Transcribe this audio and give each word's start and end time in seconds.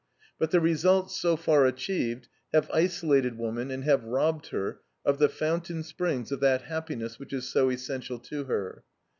But 0.39 0.49
the 0.49 0.59
results 0.59 1.15
so 1.15 1.35
far 1.37 1.63
achieved 1.67 2.27
have 2.51 2.71
isolated 2.73 3.37
woman 3.37 3.69
and 3.69 3.83
have 3.83 4.03
robbed 4.03 4.47
her 4.47 4.79
of 5.05 5.19
the 5.19 5.29
fountain 5.29 5.83
springs 5.83 6.31
of 6.31 6.39
that 6.39 6.63
happiness 6.63 7.19
which 7.19 7.33
is 7.33 7.47
so 7.47 7.69
essential 7.69 8.17
to 8.17 8.45
her. 8.45 8.83